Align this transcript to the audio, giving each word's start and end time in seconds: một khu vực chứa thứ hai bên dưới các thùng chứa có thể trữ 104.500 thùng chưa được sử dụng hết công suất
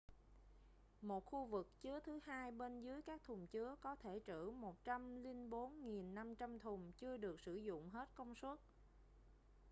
một 1.01 1.25
khu 1.25 1.45
vực 1.45 1.81
chứa 1.81 1.99
thứ 2.05 2.19
hai 2.25 2.51
bên 2.51 2.81
dưới 2.81 3.01
các 3.01 3.23
thùng 3.23 3.47
chứa 3.47 3.75
có 3.81 3.95
thể 3.95 4.19
trữ 4.27 4.51
104.500 4.85 6.59
thùng 6.59 6.91
chưa 6.97 7.17
được 7.17 7.39
sử 7.39 7.55
dụng 7.55 7.89
hết 7.89 8.09
công 8.15 8.35
suất 8.35 8.59